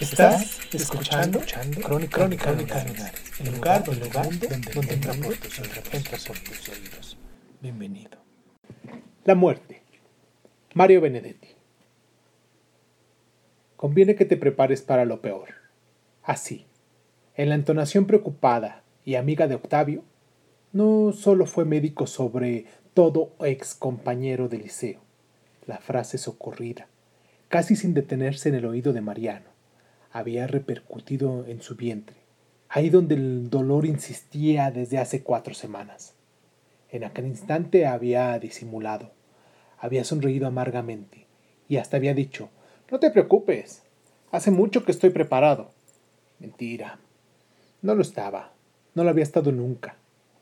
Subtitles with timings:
[0.00, 1.40] Estás escuchando,
[1.82, 6.68] Crónica, Crónica Lunares, el lugar, el lugar donde, donde entra por tus oídos, por tus
[6.68, 7.18] oídos.
[7.62, 8.18] Bienvenido.
[9.24, 9.82] La muerte.
[10.74, 11.48] Mario Benedetti.
[13.76, 15.50] Conviene que te prepares para lo peor.
[16.24, 16.66] Así,
[17.36, 20.02] en la entonación preocupada y amiga de Octavio,
[20.72, 25.00] no solo fue médico sobre todo ex compañero de liceo,
[25.66, 26.88] la frase socorrida,
[27.48, 29.53] casi sin detenerse en el oído de Mariano
[30.14, 32.14] había repercutido en su vientre,
[32.68, 36.14] ahí donde el dolor insistía desde hace cuatro semanas.
[36.88, 39.10] En aquel instante había disimulado,
[39.76, 41.26] había sonreído amargamente
[41.68, 42.48] y hasta había dicho,
[42.92, 43.82] no te preocupes,
[44.30, 45.72] hace mucho que estoy preparado.
[46.38, 47.00] Mentira,
[47.82, 48.52] no lo estaba,
[48.94, 49.96] no lo había estado nunca.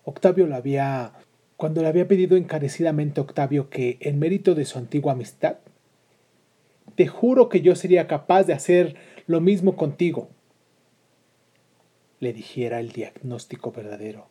[0.04, 1.14] Octavio lo había...
[1.56, 5.58] Cuando le había pedido encarecidamente a Octavio que, en mérito de su antigua amistad,
[6.94, 10.30] te juro que yo sería capaz de hacer lo mismo contigo.
[12.20, 14.28] Le dijera el diagnóstico verdadero.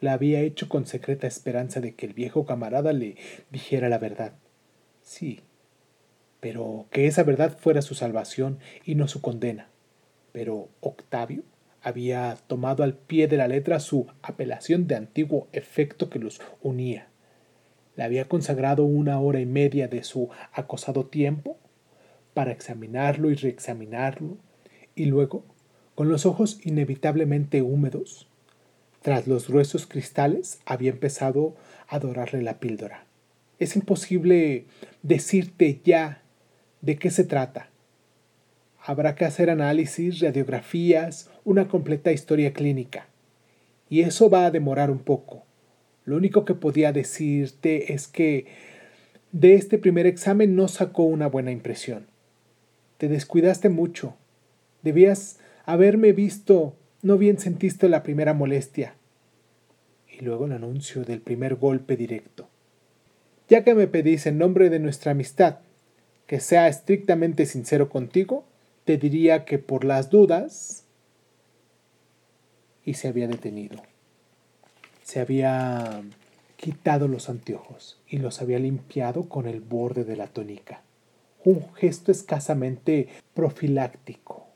[0.00, 3.16] La había hecho con secreta esperanza de que el viejo camarada le
[3.50, 4.34] dijera la verdad.
[5.02, 5.40] Sí,
[6.40, 9.68] pero que esa verdad fuera su salvación y no su condena.
[10.32, 11.42] Pero Octavio
[11.82, 17.08] había tomado al pie de la letra su apelación de antiguo efecto que los unía.
[17.96, 21.56] Le había consagrado una hora y media de su acosado tiempo
[22.36, 24.36] para examinarlo y reexaminarlo,
[24.94, 25.42] y luego,
[25.94, 28.28] con los ojos inevitablemente húmedos,
[29.00, 31.56] tras los gruesos cristales, había empezado
[31.88, 33.06] a dorarle la píldora.
[33.58, 34.66] Es imposible
[35.02, 36.20] decirte ya
[36.82, 37.70] de qué se trata.
[38.84, 43.06] Habrá que hacer análisis, radiografías, una completa historia clínica.
[43.88, 45.46] Y eso va a demorar un poco.
[46.04, 48.44] Lo único que podía decirte es que
[49.32, 52.14] de este primer examen no sacó una buena impresión.
[52.98, 54.14] Te descuidaste mucho.
[54.82, 56.74] Debías haberme visto.
[57.02, 58.94] No bien sentiste la primera molestia.
[60.08, 62.48] Y luego el anuncio del primer golpe directo.
[63.48, 65.58] Ya que me pedís en nombre de nuestra amistad
[66.26, 68.44] que sea estrictamente sincero contigo,
[68.84, 70.82] te diría que por las dudas...
[72.84, 73.82] Y se había detenido.
[75.02, 76.02] Se había
[76.56, 80.82] quitado los anteojos y los había limpiado con el borde de la tónica
[81.46, 84.48] un gesto escasamente profiláctico.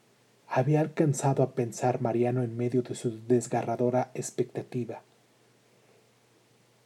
[0.48, 5.00] Había alcanzado a pensar Mariano en medio de su desgarradora expectativa.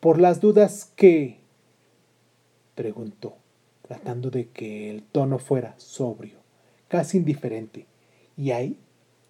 [0.00, 1.41] Por las dudas que...
[2.75, 3.38] preguntó,
[3.81, 6.36] tratando de que el tono fuera sobrio,
[6.88, 7.86] casi indiferente,
[8.36, 8.78] y ahí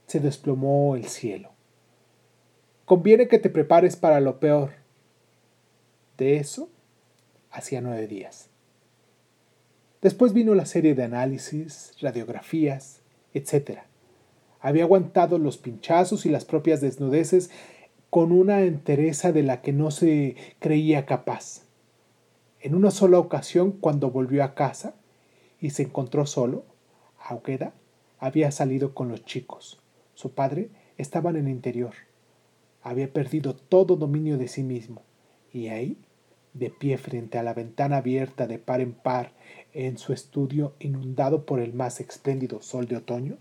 [0.08, 1.50] se desplomó el cielo.
[2.84, 4.72] Conviene que te prepares para lo peor.
[6.18, 6.68] De eso
[7.52, 8.50] hacía nueve días.
[10.04, 13.00] Después vino la serie de análisis, radiografías,
[13.32, 13.78] etc.
[14.60, 17.50] Había aguantado los pinchazos y las propias desnudeces
[18.10, 21.62] con una entereza de la que no se creía capaz.
[22.60, 24.94] En una sola ocasión, cuando volvió a casa
[25.58, 26.66] y se encontró solo,
[27.18, 27.72] Augueda
[28.18, 29.80] había salido con los chicos.
[30.12, 31.94] Su padre estaba en el interior.
[32.82, 35.00] Había perdido todo dominio de sí mismo.
[35.50, 35.96] Y ahí,
[36.54, 39.32] de pie frente a la ventana abierta de par en par
[39.72, 43.36] en su estudio inundado por el más espléndido sol de otoño,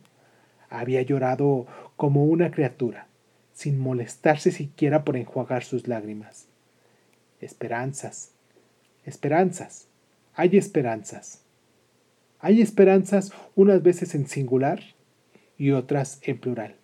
[0.70, 3.08] había llorado como una criatura,
[3.54, 6.48] sin molestarse siquiera por enjuagar sus lágrimas.
[7.40, 8.32] Esperanzas,
[9.06, 9.88] esperanzas,
[10.34, 11.44] hay esperanzas.
[12.40, 14.82] Hay esperanzas unas veces en singular
[15.58, 16.76] y otras en plural.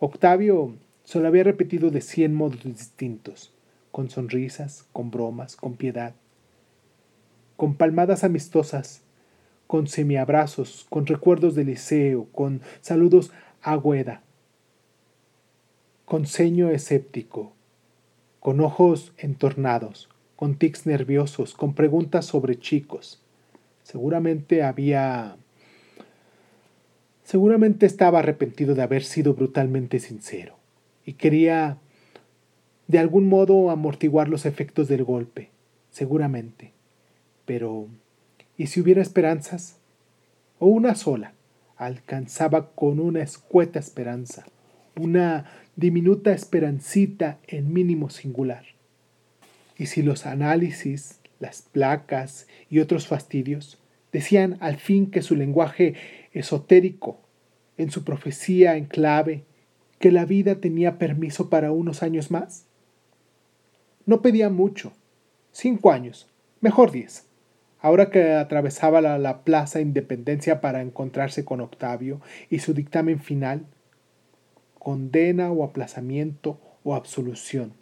[0.00, 0.74] Octavio
[1.04, 3.52] se lo había repetido de cien modos distintos,
[3.92, 6.14] con sonrisas, con bromas, con piedad,
[7.56, 9.02] con palmadas amistosas,
[9.68, 14.22] con semiabrazos, con recuerdos del liceo, con saludos a Gueda,
[16.04, 17.52] con ceño escéptico,
[18.40, 23.22] con ojos entornados, con tics nerviosos, con preguntas sobre chicos.
[23.82, 25.36] Seguramente había...
[27.22, 30.56] Seguramente estaba arrepentido de haber sido brutalmente sincero
[31.06, 31.78] y quería
[32.88, 35.50] de algún modo amortiguar los efectos del golpe,
[35.90, 36.72] seguramente
[37.44, 37.88] Pero,
[38.56, 39.78] ¿y si hubiera esperanzas?
[40.58, 41.34] O una sola,
[41.76, 44.46] alcanzaba con una escueta esperanza,
[44.96, 48.64] una diminuta esperancita en mínimo singular.
[49.76, 53.78] Y si los análisis, las placas y otros fastidios
[54.12, 55.94] decían al fin que su lenguaje
[56.32, 57.18] esotérico,
[57.78, 59.44] en su profecía en clave,
[59.98, 62.66] que la vida tenía permiso para unos años más?
[64.06, 64.92] No pedía mucho,
[65.52, 66.28] cinco años,
[66.60, 67.26] mejor diez.
[67.80, 73.66] Ahora que atravesaba la, la, Plaza Independencia para encontrarse con Octavio y su dictamen final,
[74.78, 77.72] condena o aplazamiento o absolución.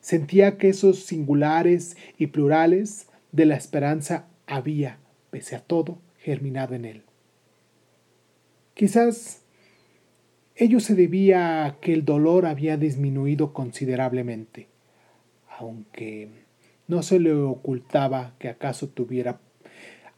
[0.00, 4.98] Sentía que esos singulares y plurales de la esperanza había,
[5.30, 7.02] pese a todo, germinado en él.
[8.74, 9.42] Quizás
[10.58, 14.66] ello se debía a que el dolor había disminuido considerablemente,
[15.56, 16.28] aunque
[16.88, 19.40] no se le ocultaba que acaso tuviera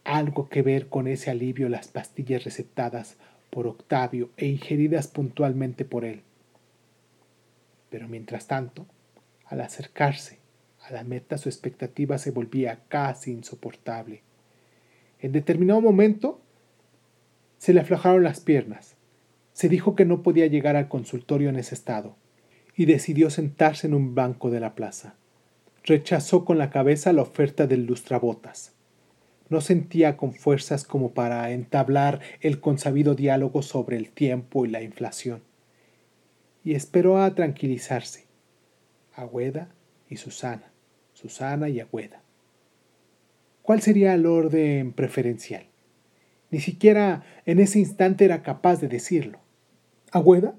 [0.02, 3.18] algo que ver con ese alivio las pastillas recetadas
[3.50, 6.22] por Octavio e ingeridas puntualmente por él.
[7.90, 8.86] Pero mientras tanto,
[9.44, 10.38] al acercarse
[10.80, 14.22] a la meta su expectativa se volvía casi insoportable.
[15.18, 16.40] En determinado momento
[17.58, 18.96] se le aflojaron las piernas.
[19.52, 22.16] Se dijo que no podía llegar al consultorio en ese estado
[22.76, 25.14] y decidió sentarse en un banco de la plaza.
[25.84, 28.72] Rechazó con la cabeza la oferta del lustrabotas.
[29.48, 34.82] No sentía con fuerzas como para entablar el consabido diálogo sobre el tiempo y la
[34.82, 35.42] inflación.
[36.62, 38.26] Y esperó a tranquilizarse.
[39.14, 39.68] Agüeda
[40.08, 40.70] y Susana,
[41.14, 42.22] Susana y Agüeda.
[43.62, 45.69] ¿Cuál sería el orden preferencial?
[46.50, 49.38] Ni siquiera en ese instante era capaz de decirlo.
[50.10, 50.54] Agüeda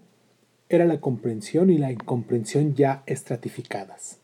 [0.69, 4.19] era la comprensión y la incomprensión ya estratificadas.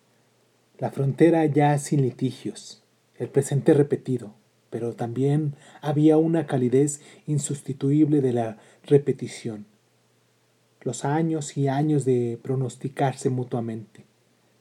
[0.77, 2.83] La frontera ya sin litigios,
[3.17, 4.33] el presente repetido,
[4.69, 9.65] pero también había una calidez insustituible de la repetición.
[10.81, 14.05] Los años y años de pronosticarse mutuamente,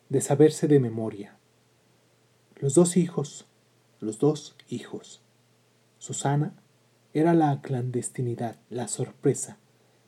[0.08, 1.36] de saberse de memoria.
[2.56, 3.46] Los dos hijos,
[4.00, 5.22] los dos hijos.
[5.98, 6.54] Susana
[7.18, 9.56] era la clandestinidad, la sorpresa,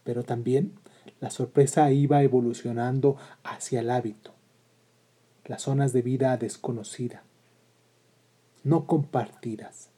[0.04, 0.74] pero también
[1.20, 4.34] la sorpresa iba evolucionando hacia el hábito,
[5.46, 7.22] las zonas de vida desconocida,
[8.62, 9.88] no compartidas,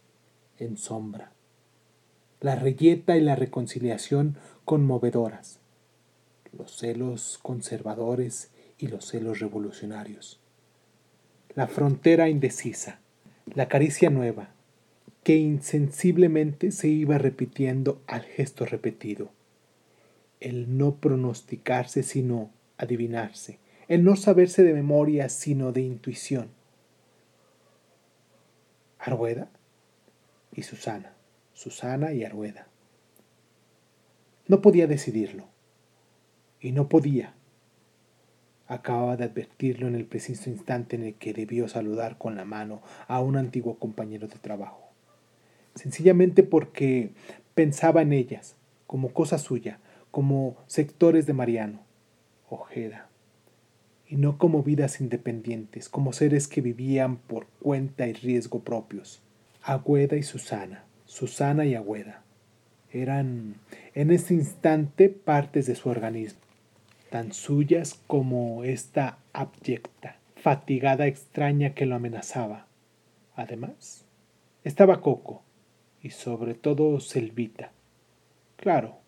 [0.58, 1.32] en sombra.
[2.40, 5.58] La reyeta y la reconciliación conmovedoras,
[6.56, 10.38] los celos conservadores y los celos revolucionarios.
[11.56, 13.00] La frontera indecisa,
[13.52, 14.50] la caricia nueva,
[15.22, 19.30] que insensiblemente se iba repitiendo al gesto repetido.
[20.40, 23.58] El no pronosticarse sino adivinarse,
[23.88, 26.48] el no saberse de memoria sino de intuición.
[28.98, 29.50] Argueda
[30.54, 31.14] y Susana,
[31.52, 32.68] Susana y Arueda.
[34.46, 35.46] No podía decidirlo,
[36.60, 37.34] y no podía.
[38.66, 42.82] Acababa de advertirlo en el preciso instante en el que debió saludar con la mano
[43.08, 44.89] a un antiguo compañero de trabajo,
[45.80, 47.10] sencillamente porque
[47.54, 48.54] pensaba en ellas,
[48.86, 49.78] como cosa suya,
[50.10, 51.80] como sectores de Mariano,
[52.50, 53.08] Ojeda,
[54.06, 59.22] y no como vidas independientes, como seres que vivían por cuenta y riesgo propios.
[59.62, 62.24] Agüeda y Susana, Susana y Agüeda,
[62.92, 63.54] eran
[63.94, 66.40] en ese instante partes de su organismo,
[67.08, 72.66] tan suyas como esta abyecta, fatigada extraña que lo amenazaba.
[73.34, 74.04] Además,
[74.62, 75.42] estaba Coco
[76.02, 77.72] y sobre todo Selvita.
[78.56, 78.98] Claro,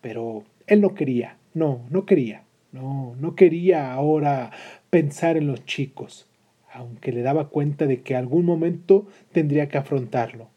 [0.00, 4.50] pero él no quería, no, no quería, no, no quería ahora
[4.90, 6.28] pensar en los chicos,
[6.72, 10.48] aunque le daba cuenta de que algún momento tendría que afrontarlo.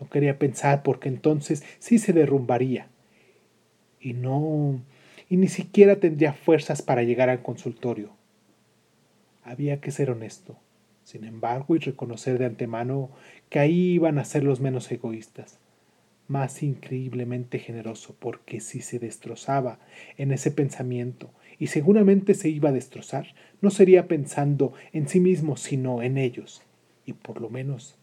[0.00, 2.88] No quería pensar porque entonces sí se derrumbaría.
[4.00, 4.80] Y no,
[5.28, 8.10] y ni siquiera tendría fuerzas para llegar al consultorio.
[9.44, 10.56] Había que ser honesto,
[11.10, 13.10] sin embargo, y reconocer de antemano
[13.48, 15.58] que ahí iban a ser los menos egoístas,
[16.28, 19.80] más increíblemente generoso, porque si se destrozaba
[20.18, 25.56] en ese pensamiento y seguramente se iba a destrozar, no sería pensando en sí mismo,
[25.56, 26.62] sino en ellos,
[27.04, 27.98] y por lo menos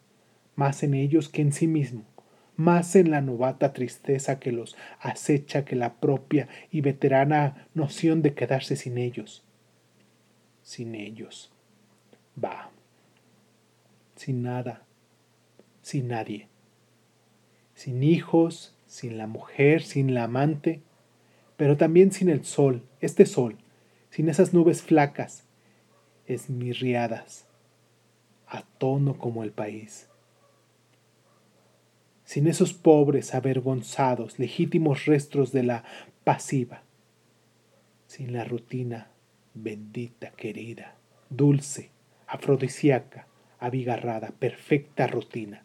[0.58, 2.04] más en ellos que en sí mismo,
[2.58, 8.34] más en la novata tristeza que los acecha que la propia y veterana noción de
[8.34, 9.46] quedarse sin ellos.
[10.62, 11.54] Sin ellos.
[12.44, 12.72] Va.
[14.18, 14.84] Sin nada.
[15.82, 16.50] Sin nadie.
[17.76, 20.82] Sin hijos, sin la mujer, sin la amante,
[21.56, 23.58] pero también sin el sol, este sol,
[24.10, 25.46] sin esas nubes flacas,
[26.26, 27.46] esmirriadas,
[28.48, 30.10] a tono como el país.
[32.26, 35.84] Sin esos pobres, avergonzados, legítimos restos de la
[36.24, 36.82] pasiva,
[38.08, 39.12] sin la rutina
[39.54, 40.96] bendita, querida,
[41.30, 41.92] dulce,
[42.28, 43.28] afrodisíaca,
[43.60, 45.64] abigarrada, perfecta rutina.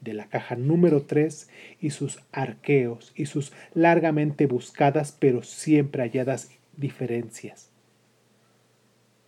[0.00, 1.48] De la caja número 3
[1.80, 7.70] y sus arqueos y sus largamente buscadas pero siempre halladas diferencias,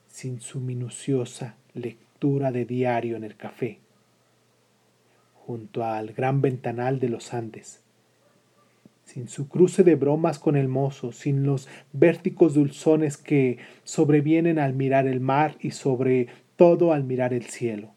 [0.09, 3.79] sin su minuciosa lectura de diario en el café,
[5.35, 7.81] junto al gran ventanal de los Andes,
[9.05, 14.75] sin su cruce de bromas con el mozo, sin los vérticos dulzones que sobrevienen al
[14.75, 17.93] mirar el mar y sobre todo al mirar el cielo,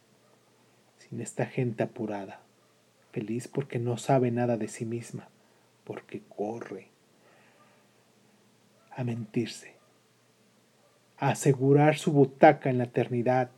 [0.97, 2.41] sin esta gente apurada
[3.17, 5.27] feliz porque no sabe nada de sí misma,
[5.85, 6.89] porque corre
[8.91, 9.73] a mentirse,
[11.17, 13.49] a asegurar su butaca en la eternidad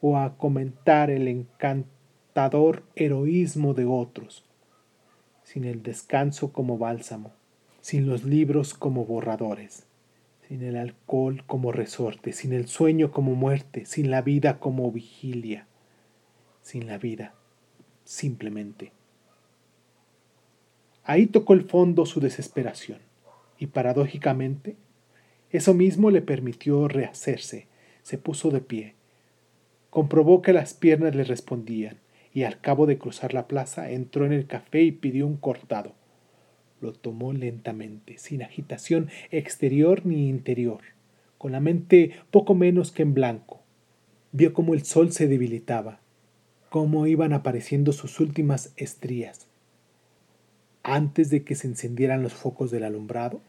[0.00, 4.44] o a comentar el encantador heroísmo de otros,
[5.44, 7.32] sin el descanso como bálsamo,
[7.80, 9.86] sin los libros como borradores,
[10.48, 15.66] sin el alcohol como resorte, sin el sueño como muerte, sin la vida como vigilia,
[16.62, 17.34] sin la vida
[18.04, 18.92] simplemente.
[21.04, 23.00] Ahí tocó el fondo su desesperación,
[23.58, 24.76] y paradójicamente,
[25.50, 27.66] eso mismo le permitió rehacerse,
[28.02, 28.94] se puso de pie,
[29.90, 31.98] comprobó que las piernas le respondían,
[32.32, 35.97] y al cabo de cruzar la plaza entró en el café y pidió un cortado.
[36.80, 40.80] Lo tomó lentamente, sin agitación exterior ni interior,
[41.36, 43.60] con la mente poco menos que en blanco.
[44.32, 46.00] Vio cómo el sol se debilitaba,
[46.68, 49.46] cómo iban apareciendo sus últimas estrías.
[50.82, 53.40] Antes de que se encendieran los focos del alumbrado,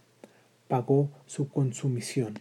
[0.67, 2.39] pagó su consumición,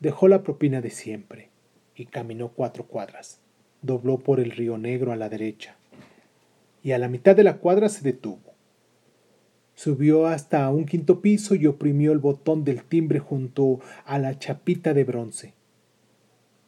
[0.00, 1.48] dejó la propina de siempre
[1.96, 3.40] y caminó cuatro cuadras.
[3.82, 5.76] Dobló por el río Negro a la derecha
[6.82, 8.53] y a la mitad de la cuadra se detuvo.
[9.74, 14.94] Subió hasta un quinto piso y oprimió el botón del timbre junto a la chapita
[14.94, 15.54] de bronce.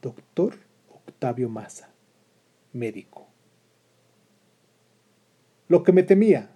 [0.02, 0.58] Doctor
[0.92, 1.90] Octavio Maza,
[2.72, 3.26] médico.
[5.68, 6.50] Lo que me temía.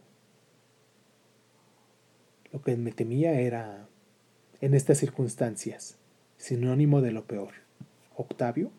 [2.53, 3.89] Lo que me temía era,
[4.61, 5.99] en estas circunstancias,
[6.37, 7.55] sinónimo de lo peor.
[8.17, 8.73] Octavio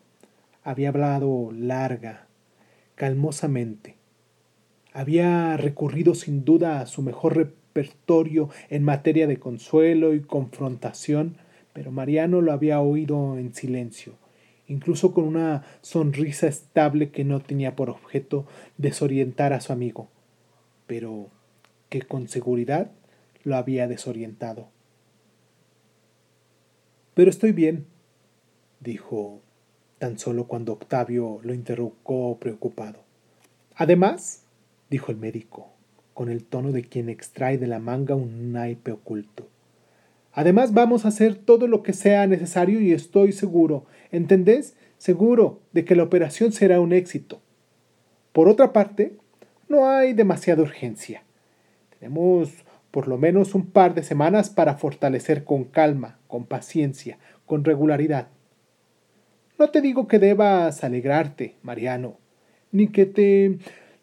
[0.62, 2.26] había hablado larga,
[2.94, 3.96] calmosamente.
[4.92, 7.54] Había recurrido sin duda a su mejor
[8.70, 11.36] en materia de consuelo y confrontación,
[11.72, 14.14] pero Mariano lo había oído en silencio,
[14.66, 20.08] incluso con una sonrisa estable que no tenía por objeto desorientar a su amigo
[20.92, 21.30] pero
[21.88, 22.90] que con seguridad
[23.44, 24.68] lo había desorientado.
[27.14, 27.86] Pero estoy bien,
[28.80, 29.40] dijo
[29.98, 33.04] tan solo cuando Octavio lo interrogó preocupado.
[33.74, 34.44] Además,
[34.90, 35.71] dijo el médico,
[36.14, 39.48] con el tono de quien extrae de la manga un naipe oculto.
[40.32, 44.76] Además vamos a hacer todo lo que sea necesario y estoy seguro, ¿entendés?
[44.98, 47.40] Seguro de que la operación será un éxito.
[48.32, 49.16] Por otra parte,
[49.68, 51.22] no hay demasiada urgencia.
[51.98, 52.50] Tenemos
[52.90, 58.28] por lo menos un par de semanas para fortalecer con calma, con paciencia, con regularidad.
[59.58, 62.18] No te digo que debas alegrarte, Mariano,
[62.70, 63.58] ni que te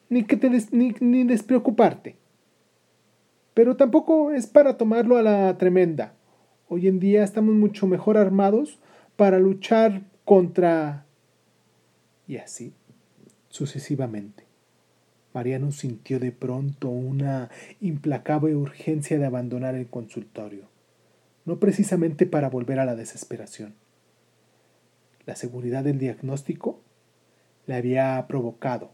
[0.10, 2.18] ni que te ni, ni despreocuparte.
[3.54, 6.13] Pero tampoco es para tomarlo a la tremenda.
[6.68, 8.80] Hoy en día estamos mucho mejor armados
[9.16, 11.06] para luchar contra
[12.28, 12.74] y así
[13.50, 14.44] sucesivamente.
[15.34, 17.50] Mariano sintió de pronto una
[17.82, 20.70] implacable urgencia de abandonar el consultorio,
[21.46, 23.74] no precisamente para volver a la desesperación.
[25.25, 26.80] La seguridad del diagnóstico
[27.68, 28.92] le había provocado.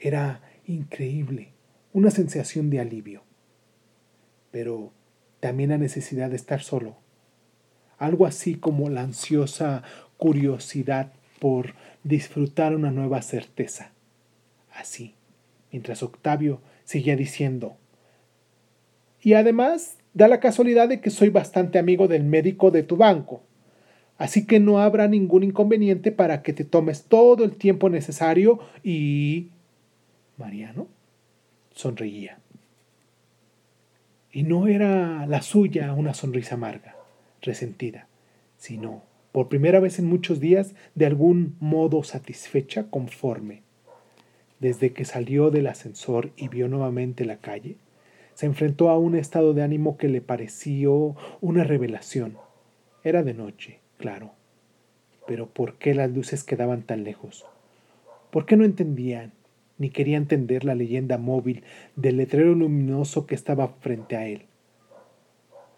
[0.00, 1.52] Era increíble,
[1.92, 3.22] una sensación de alivio.
[4.50, 4.92] Pero
[5.38, 6.96] también la necesidad de estar solo.
[7.98, 9.84] Algo así como la ansiosa
[10.16, 13.92] curiosidad por disfrutar una nueva certeza.
[14.72, 15.14] Así
[15.72, 17.76] mientras Octavio seguía diciendo,
[19.22, 23.42] y además da la casualidad de que soy bastante amigo del médico de tu banco,
[24.18, 29.50] así que no habrá ningún inconveniente para que te tomes todo el tiempo necesario y...
[30.40, 30.88] Mariano
[31.72, 32.38] sonreía.
[34.32, 36.96] Y no era la suya una sonrisa amarga,
[37.42, 38.08] resentida,
[38.56, 43.62] sino, por primera vez en muchos días, de algún modo satisfecha, conforme
[44.60, 47.76] desde que salió del ascensor y vio nuevamente la calle,
[48.34, 52.36] se enfrentó a un estado de ánimo que le pareció una revelación.
[53.02, 54.32] Era de noche, claro.
[55.26, 57.46] Pero ¿por qué las luces quedaban tan lejos?
[58.30, 59.32] ¿Por qué no entendían
[59.80, 61.64] ni quería entender la leyenda móvil
[61.96, 64.42] del letrero luminoso que estaba frente a él?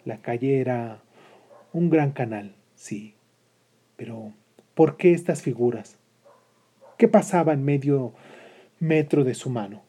[0.03, 1.01] La calle era
[1.71, 3.15] un gran canal, sí,
[3.95, 4.33] pero
[4.75, 5.97] ¿por qué estas figuras?
[6.97, 8.13] ¿Qué pasaba en medio
[8.79, 9.83] metro de su mano?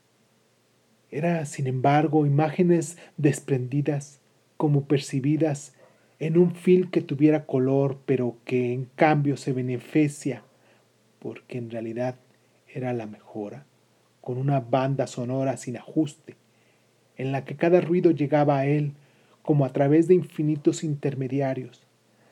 [1.11, 4.21] Era, sin embargo, imágenes desprendidas,
[4.56, 5.75] como percibidas
[6.21, 10.44] en un fil que tuviera color, pero que en cambio se beneficia,
[11.18, 12.14] porque en realidad
[12.73, 13.66] era la mejora,
[14.25, 16.37] con una banda sonora sin ajuste,
[17.19, 18.95] en la que cada ruido llegaba a él
[19.43, 21.83] como a través de infinitos intermediarios,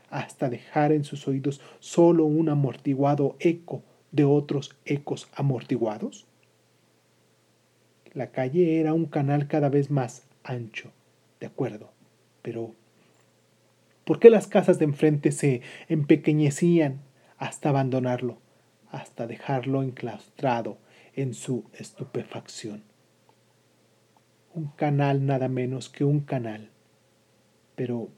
[0.09, 6.27] hasta dejar en sus oídos solo un amortiguado eco de otros ecos amortiguados?
[8.15, 10.93] La calle era un canal cada vez más ancho,
[11.41, 11.93] de acuerdo,
[12.41, 12.75] pero
[14.07, 17.03] ¿por qué las casas de enfrente se empequeñecían
[17.37, 18.39] hasta abandonarlo,
[18.91, 20.79] hasta dejarlo enclaustrado
[21.14, 22.85] en su estupefacción?
[24.54, 26.71] Un canal nada menos que un canal,
[27.75, 28.09] pero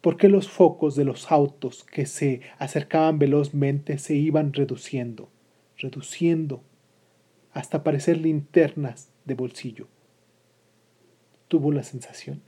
[0.00, 5.28] ¿por qué los focos de los autos que se acercaban velozmente se iban reduciendo,
[5.76, 6.62] reduciendo,
[7.52, 9.88] hasta parecer linternas de bolsillo.
[11.48, 12.42] Tuvo la sensación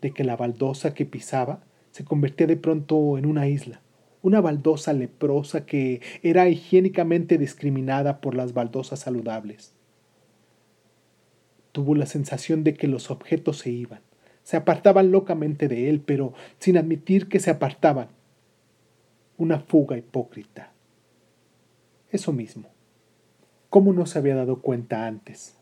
[0.00, 3.80] de que la baldosa que pisaba se convertía de pronto en una isla,
[4.26, 9.72] una baldosa leprosa que era higiénicamente discriminada por las baldosas saludables.
[11.70, 14.00] Tuvo la sensación de que los objetos se iban,
[14.42, 18.08] se apartaban locamente de él, pero sin admitir que se apartaban.
[19.38, 20.72] Una fuga hipócrita.
[22.10, 22.68] Eso mismo.
[23.70, 25.56] ¿Cómo no se había dado cuenta antes?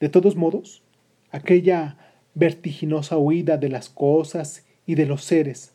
[0.00, 0.82] De todos modos,
[1.30, 1.96] aquella
[2.34, 5.74] vertiginosa huida de las cosas y de los seres,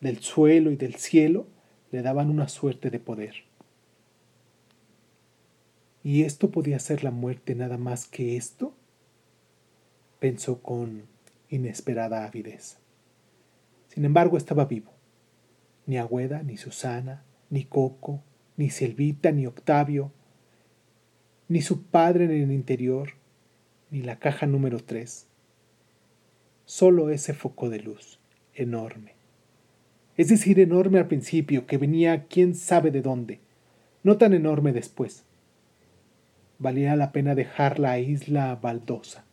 [0.00, 1.48] del suelo y del cielo,
[1.92, 3.34] le daban una suerte de poder.
[6.02, 8.74] ¿Y esto podía ser la muerte nada más que esto?
[10.20, 11.02] pensó con
[11.50, 12.78] inesperada avidez.
[13.88, 14.92] Sin embargo, estaba vivo.
[15.86, 18.22] Ni Agüeda, ni Susana, ni Coco,
[18.56, 20.12] ni Silvita, ni Octavio,
[21.48, 23.14] ni su padre en el interior,
[23.90, 25.26] ni la caja número 3.
[26.64, 28.20] Solo ese foco de luz,
[28.54, 29.15] enorme.
[30.16, 33.40] Es decir, enorme al principio, que venía quién sabe de dónde,
[34.02, 35.24] no tan enorme después.
[36.58, 39.24] Valía la pena dejar la isla baldosa.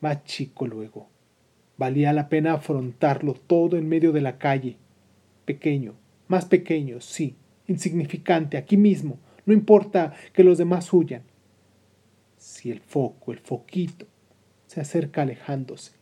[0.00, 1.08] Más chico luego.
[1.76, 4.76] Valía la pena afrontarlo todo en medio de la calle.
[5.44, 5.94] Pequeño,
[6.28, 11.22] más pequeño, sí, insignificante, aquí mismo, no importa que los demás huyan.
[12.38, 14.06] Si el foco, el foquito,
[14.66, 15.92] se acerca alejándose.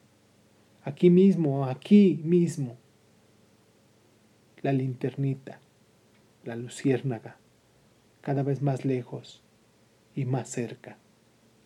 [0.84, 2.76] Aquí mismo, aquí mismo.
[4.62, 5.60] La linternita,
[6.44, 7.36] la luciérnaga,
[8.20, 9.42] cada vez más lejos
[10.14, 10.98] y más cerca,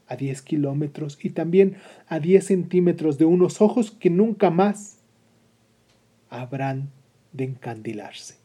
[0.07, 1.77] a 10 kilómetros y también
[2.07, 4.99] a 10 centímetros de unos ojos que nunca más
[6.29, 6.91] habrán
[7.33, 8.42] de encandilarse.